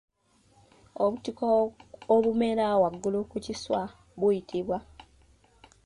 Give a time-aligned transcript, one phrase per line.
[1.03, 1.45] Obutiko
[2.15, 3.81] obumera waggulu ku kiswa
[4.19, 4.77] buyitibwa?